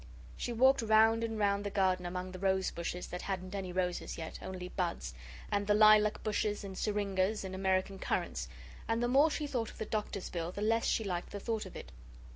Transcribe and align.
She 0.35 0.51
walked 0.51 0.81
round 0.81 1.23
and 1.23 1.37
round 1.37 1.63
the 1.63 1.69
garden 1.69 2.07
among 2.07 2.31
the 2.31 2.39
rose 2.39 2.71
bushes 2.71 3.05
that 3.09 3.21
hadn't 3.21 3.53
any 3.53 3.71
roses 3.71 4.17
yet, 4.17 4.39
only 4.41 4.69
buds, 4.69 5.13
and 5.51 5.67
the 5.67 5.75
lilac 5.75 6.23
bushes 6.23 6.63
and 6.63 6.75
syringas 6.75 7.43
and 7.43 7.53
American 7.53 7.99
currants, 7.99 8.47
and 8.87 9.03
the 9.03 9.07
more 9.07 9.29
she 9.29 9.45
thought 9.45 9.69
of 9.69 9.77
the 9.77 9.85
doctor's 9.85 10.31
bill, 10.31 10.51
the 10.51 10.59
less 10.63 10.87
she 10.87 11.03
liked 11.03 11.29
the 11.29 11.39
thought 11.39 11.67
of 11.67 11.75
it. 11.75 11.91